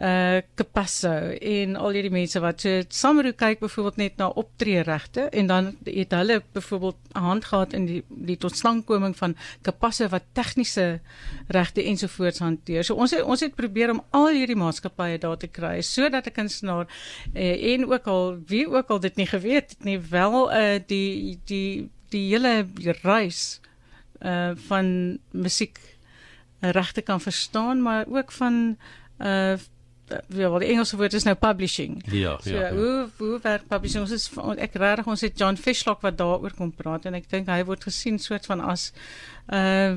Uh 0.00 0.40
Capasso 0.54 1.12
en 1.40 1.76
al 1.76 1.96
hierdie 1.96 2.12
mense 2.12 2.40
wat 2.40 2.62
so 2.64 2.82
Samaru 2.88 3.32
kyk 3.36 3.60
byvoorbeeld 3.60 3.96
net 4.00 4.16
na 4.16 4.28
optreeregte 4.28 5.28
en 5.28 5.46
dan 5.46 5.74
het 5.84 6.14
hulle 6.16 6.40
byvoorbeeld 6.52 6.96
hand 7.12 7.44
gehad 7.44 7.72
in 7.76 7.86
die 7.86 8.02
die 8.08 8.36
totstandkoming 8.40 9.16
van 9.16 9.36
Capasso 9.62 10.08
wat 10.08 10.30
tegniese 10.32 11.00
regte 11.48 11.84
ensovoorts 11.84 12.38
hanteer. 12.38 12.84
So 12.84 12.94
ons 12.94 13.14
het, 13.14 13.22
ons 13.22 13.40
het 13.40 13.54
probeer 13.54 13.92
om 13.94 14.02
al 14.16 14.30
hierdie 14.34 14.56
maatskappye 14.56 15.18
daar 15.20 15.36
te 15.36 15.48
kry 15.48 15.80
sodat 15.82 16.26
'n 16.26 16.32
kunstenaar 16.32 16.86
uh, 17.34 17.72
en 17.74 17.86
ook 17.92 18.06
al 18.06 18.38
wie 18.46 18.66
ook 18.68 18.88
al 18.88 19.00
dit 19.00 19.16
nie 19.16 19.26
geweet 19.40 19.74
het 19.74 19.84
nie 19.84 19.98
wel 20.10 20.52
uh, 20.52 20.78
die 20.86 21.38
die 21.44 21.90
die 22.12 22.26
hele 22.34 22.66
reis 23.02 23.60
uh 24.20 24.52
van 24.68 25.18
musiek 25.32 25.78
regte 26.60 27.00
kan 27.02 27.20
verstaan 27.20 27.82
maar 27.82 28.04
ook 28.08 28.32
van 28.32 28.76
uh 29.18 29.56
ja, 30.10 30.50
wel 30.50 30.58
die 30.58 30.68
Engelse 30.68 30.96
woord 30.96 31.12
is 31.12 31.22
nou 31.22 31.36
publishing. 31.36 32.02
Ja, 32.10 32.38
So, 32.42 32.50
ja. 32.50 32.66
ja. 32.66 32.74
hoe 32.74 33.08
hoe 33.16 33.38
werk 33.42 33.66
publishing? 33.68 34.02
Ons 34.02 34.12
is 34.12 34.30
ek 34.58 34.74
regtig 34.74 35.06
ons 35.06 35.20
het 35.20 35.38
John 35.38 35.56
Fishlock 35.56 36.00
wat 36.02 36.18
daaroor 36.18 36.54
kom 36.56 36.72
praat 36.74 37.06
en 37.06 37.14
ek 37.18 37.28
dink 37.30 37.50
hy 37.50 37.62
word 37.68 37.84
gesien 37.86 38.18
soort 38.18 38.48
van 38.50 38.60
as 38.60 38.90
uh 39.54 39.94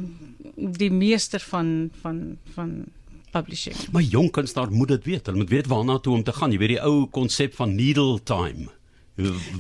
die 0.54 0.92
meester 0.92 1.42
van 1.50 1.90
van 2.02 2.38
van 2.56 2.84
publishing. 3.34 3.76
Maar 3.92 4.06
jong 4.06 4.30
kunstenaar 4.32 4.72
moet 4.72 4.94
dit 4.94 5.04
weet. 5.04 5.26
Hulle 5.26 5.42
moet 5.42 5.50
weet 5.50 5.68
waarna 5.68 5.98
toe 5.98 6.14
om 6.14 6.24
te 6.24 6.34
gaan. 6.34 6.52
Jy 6.54 6.62
weet 6.62 6.76
die 6.76 6.84
ou 6.86 7.08
konsep 7.10 7.56
van 7.58 7.76
needle 7.76 8.20
time. 8.24 8.70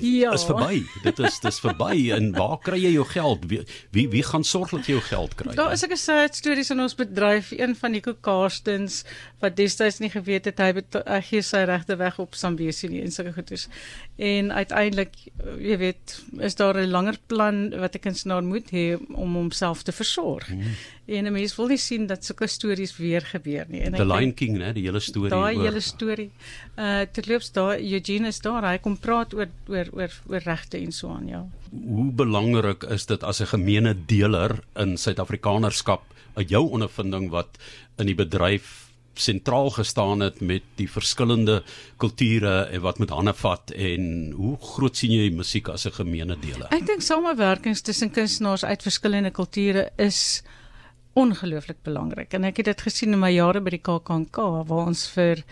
Ja. 0.01 0.31
Is 0.33 0.45
verby. 0.45 0.81
Dit 1.03 1.19
is 1.19 1.35
dis 1.39 1.59
verby 1.61 2.09
en 2.15 2.31
waar 2.33 2.57
kry 2.63 2.79
jy 2.81 2.95
jou 2.95 3.05
geld? 3.05 3.43
Wie 3.51 3.59
wie, 3.93 4.07
wie 4.09 4.23
gaan 4.25 4.43
sorg 4.43 4.71
dat 4.73 4.87
jy 4.89 4.95
jou 4.95 5.03
geld 5.05 5.35
kry? 5.37 5.53
Daar 5.53 5.75
is 5.75 5.83
ek 5.85 5.93
'n 5.93 6.33
stories 6.33 6.71
in 6.73 6.79
ons 6.81 6.95
bedryf. 6.95 7.51
Een 7.51 7.75
van 7.75 7.91
Nico 7.91 8.13
Karstens 8.13 9.03
wat 9.39 9.55
destyds 9.55 9.99
nie 9.99 10.09
geweet 10.09 10.45
het 10.45 10.57
hy 10.57 10.73
hy 11.05 11.21
gee 11.21 11.41
sy 11.41 11.63
regte 11.69 11.95
weg 11.95 12.19
op 12.19 12.35
Zambesi 12.35 12.87
nie 12.87 13.01
en 13.01 13.11
sulke 13.11 13.33
goeders. 13.33 13.67
En 14.17 14.51
uiteindelik, 14.51 15.13
jy 15.59 15.77
weet, 15.77 16.23
is 16.39 16.55
daar 16.55 16.77
'n 16.77 16.89
langer 16.89 17.17
plan 17.27 17.69
wat 17.69 17.95
'n 17.95 17.99
kunstenaar 17.99 18.43
moet 18.43 18.71
hê 18.71 18.97
om 19.13 19.35
homself 19.35 19.83
te 19.83 19.91
versorg. 19.91 20.49
Mhm. 20.49 20.73
En 21.05 21.25
'n 21.25 21.31
mens 21.31 21.55
wil 21.55 21.67
nie 21.67 21.77
sien 21.77 22.07
dat 22.07 22.25
sulke 22.25 22.47
stories 22.47 22.97
weer 22.97 23.21
gebeur 23.21 23.65
nie. 23.67 23.81
En 23.81 23.91
The 23.91 24.05
Lion 24.05 24.33
King, 24.33 24.57
né, 24.57 24.73
die 24.73 24.83
hele 24.83 24.99
storie 24.99 25.29
daai 25.29 25.59
hele 25.59 25.79
storie. 25.79 26.31
Uh 26.77 27.01
terloops 27.11 27.51
daar 27.51 27.79
Eugene 27.79 28.27
is 28.27 28.39
daar. 28.39 28.63
Hy 28.69 28.77
kom 28.77 28.99
praat 28.99 29.33
oor 29.33 29.42
oor 29.67 29.89
oor 29.93 30.15
oor 30.29 30.45
regte 30.45 30.77
en 30.77 30.91
so 30.91 31.09
aan, 31.09 31.27
ja. 31.27 31.43
Hoe 31.71 32.11
belangrik 32.11 32.83
is 32.83 33.05
dit 33.05 33.23
as 33.23 33.41
'n 33.41 33.51
gemeene 33.55 33.95
deler 34.05 34.63
in 34.75 34.97
Suid-Afrikanerskap 34.97 36.03
uit 36.33 36.49
jou 36.49 36.69
ondervinding 36.69 37.29
wat 37.29 37.57
in 37.97 38.05
die 38.05 38.15
bedryf 38.15 38.83
sentraal 39.13 39.69
gestaan 39.69 40.19
het 40.19 40.41
met 40.41 40.63
die 40.75 40.89
verskillende 40.89 41.63
kulture 41.97 42.63
en 42.71 42.81
wat 42.81 42.99
met 42.99 43.09
hande 43.09 43.33
vat 43.33 43.71
en 43.71 44.31
hoe 44.35 44.57
groot 44.57 44.97
sien 44.97 45.11
jy 45.11 45.29
musiek 45.29 45.69
as 45.69 45.85
'n 45.85 45.91
gemeene 45.91 46.35
deler? 46.39 46.67
Ek 46.71 46.85
dink 46.85 47.01
samewerkings 47.01 47.81
tussen 47.81 48.11
kunstenaars 48.11 48.65
uit 48.65 48.81
verskillende 48.81 49.31
kulture 49.31 49.91
is 49.97 50.43
ongelooflik 51.13 51.83
belangrik 51.83 52.33
en 52.33 52.43
ek 52.43 52.57
het 52.57 52.65
dit 52.65 52.81
gesien 52.81 53.13
in 53.13 53.19
my 53.19 53.29
jare 53.29 53.61
by 53.61 53.69
die 53.69 53.81
KAKNK 53.81 54.35
waar 54.67 54.87
ons 54.87 55.07
vir 55.07 55.43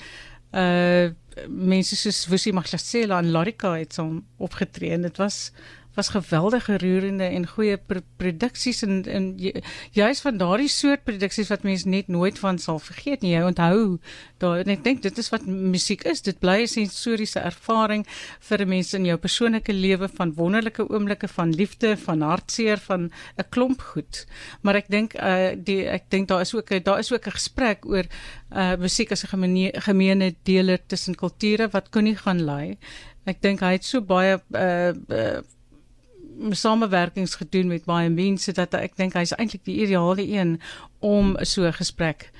uh 0.53 1.11
mense 1.47 1.95
soos 1.95 2.25
Wusi 2.27 2.51
Maglasela 2.51 3.19
en 3.21 3.31
Larika 3.31 3.73
het 3.77 3.93
saam 3.93 4.21
opgetree 4.37 4.91
en 4.91 5.07
dit 5.07 5.17
was 5.17 5.51
was 5.95 6.09
geweldige 6.09 6.77
roerende 6.77 7.23
en 7.23 7.47
goeie 7.47 7.77
pr 7.77 7.99
produksies 8.17 8.81
en 8.83 9.03
en 9.05 9.33
ju- 9.37 9.61
juis 9.91 10.21
van 10.21 10.37
daardie 10.37 10.67
soort 10.69 11.03
produksies 11.03 11.49
wat 11.49 11.63
mense 11.63 11.87
net 11.87 12.07
nooit 12.07 12.39
van 12.39 12.59
sal 12.59 12.79
vergeet 12.79 13.21
nie. 13.21 13.33
Jy 13.35 13.41
onthou 13.43 13.99
daar 14.37 14.59
en 14.59 14.69
ek 14.69 14.83
dink 14.83 15.01
dit 15.01 15.17
is 15.17 15.29
wat 15.29 15.45
musiek 15.45 16.03
is. 16.03 16.21
Dit 16.21 16.39
bly 16.39 16.61
'n 16.61 16.67
sensoriese 16.67 17.39
ervaring 17.39 18.05
vir 18.39 18.61
'n 18.61 18.69
mens 18.69 18.93
in 18.93 19.05
jou 19.05 19.17
persoonlike 19.17 19.73
lewe 19.73 20.07
van 20.07 20.33
wonderlike 20.33 20.89
oomblikke 20.89 21.27
van 21.27 21.53
liefde, 21.53 21.97
van 21.97 22.21
hartseer, 22.21 22.77
van 22.77 23.11
'n 23.37 23.49
klomp 23.49 23.81
goed. 23.81 24.25
Maar 24.61 24.75
ek 24.75 24.87
dink 24.89 25.13
uh 25.15 25.51
die 25.57 25.85
ek 25.87 26.03
dink 26.09 26.27
daar 26.27 26.41
is 26.41 26.55
ook 26.55 26.71
'n 26.71 26.83
daar 26.83 26.99
is 26.99 27.11
ook 27.11 27.27
'n 27.27 27.31
gesprek 27.31 27.85
oor 27.85 28.05
uh 28.55 28.75
musiek 28.77 29.11
as 29.11 29.23
'n 29.23 29.71
gemeene 29.81 30.35
deler 30.43 30.79
tussen 30.87 31.15
kulture 31.15 31.67
wat 31.71 31.89
kon 31.89 32.03
nie 32.03 32.15
gaan 32.15 32.41
lei. 32.45 32.77
Ek 33.25 33.41
dink 33.41 33.59
hy 33.59 33.71
het 33.73 33.85
so 33.85 34.01
baie 34.01 34.41
uh, 34.55 34.93
uh 35.09 35.41
samewerkings 36.49 37.35
gedoen 37.35 37.67
met 37.67 37.85
baie 37.85 38.09
mense 38.09 38.51
dat 38.57 38.73
ek 38.73 38.95
dink 38.97 39.13
hy's 39.13 39.35
eintlik 39.37 39.63
die 39.65 39.81
ideale 39.85 40.25
een 40.25 40.59
om 40.99 41.35
so 41.41 41.65
'n 41.67 41.73
gesprek 41.73 42.31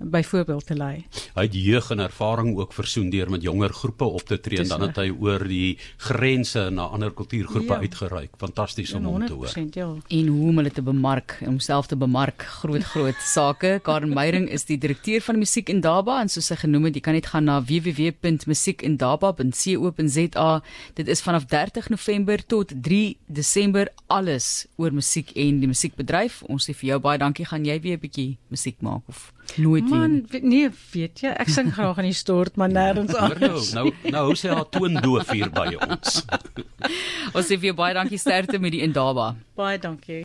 byvoorbeeld 0.00 0.66
te 0.66 0.74
lei. 0.74 1.06
Hy 1.34 1.42
het 1.42 1.54
jeug 1.54 1.90
en 1.90 1.98
ervaring 1.98 2.58
ook 2.58 2.72
versoen 2.72 3.10
deur 3.10 3.30
met 3.30 3.42
jonger 3.42 3.68
groepe 3.72 4.04
op 4.04 4.20
te 4.22 4.40
tree 4.40 4.58
en 4.58 4.68
dan 4.68 4.80
het 4.80 4.96
hy 4.96 5.10
oor 5.20 5.44
die 5.48 5.78
grense 5.96 6.70
na 6.70 6.82
ander 6.82 7.10
kultuurgroepe 7.12 7.72
Ja. 7.72 7.78
uitgereik. 7.80 8.30
Fantasties 8.38 8.92
om 8.92 9.04
hom 9.04 9.26
te 9.26 9.32
hoor. 9.32 9.46
100% 9.48 9.52
ja. 9.74 9.94
en 10.08 10.26
hoe 10.26 10.48
om 10.48 10.56
hulle 10.56 10.70
te 10.70 10.82
bemark, 10.82 11.36
om 11.40 11.46
homself 11.46 11.86
te 11.86 11.96
bemark, 11.96 12.42
groot 12.42 12.82
groot 12.84 13.14
sake. 13.36 13.80
Karen 13.82 14.14
Meyering 14.14 14.50
is 14.50 14.64
die 14.64 14.78
direkteur 14.78 15.20
van 15.20 15.38
Musiek 15.38 15.68
en 15.68 15.80
Daba 15.80 16.20
en 16.20 16.28
soos 16.28 16.46
sy 16.46 16.54
genoem 16.56 16.84
het, 16.84 16.94
jy 16.94 17.00
kan 17.00 17.14
net 17.14 17.26
gaan 17.26 17.44
na 17.44 17.62
www.musiekendaba.co.za. 17.62 20.62
Dit 20.94 21.08
is 21.08 21.20
vanaf 21.20 21.44
30 21.46 21.88
November 21.88 22.46
tot 22.46 22.72
3 22.82 23.16
Desember 23.26 23.88
alles 24.06 24.66
oor 24.76 24.92
musiek 24.92 25.30
en 25.36 25.60
die 25.60 25.68
musiekbedryf. 25.70 26.42
Ons 26.48 26.64
sê 26.68 26.74
vir 26.74 26.88
jou 26.94 27.00
baie 27.00 27.18
dankie. 27.18 27.44
Gaan 27.44 27.64
jy 27.64 27.80
weer 27.80 27.96
'n 27.96 28.00
bietjie 28.00 28.36
musiek 28.48 28.76
maak 28.80 29.02
of 29.08 29.32
nooit 29.56 29.88
weer? 29.88 29.98
Man, 29.98 30.26
nee, 30.42 30.70
weet 30.92 31.22
jy, 31.24 31.32
ek 31.42 31.52
sing 31.52 31.70
graag 31.74 32.00
in 32.02 32.10
die 32.10 32.16
stort, 32.16 32.56
maar 32.60 32.70
nêrens 32.72 33.14
nou, 33.14 33.28
anders. 33.30 33.70
nou 33.76 33.86
nou 34.10 34.24
hou 34.30 34.34
sy 34.38 34.50
haar 34.52 34.66
toondoof 34.74 35.30
hier 35.34 35.50
by 35.54 35.68
ons. 35.78 36.20
Ons 37.36 37.46
sê 37.46 37.56
vir 37.56 37.70
jou 37.70 37.76
baie 37.78 37.94
dankie 37.94 38.18
sterkte 38.20 38.58
met 38.58 38.74
die 38.74 38.82
Indaba. 38.86 39.30
Baie 39.58 39.78
dankie. 39.78 40.18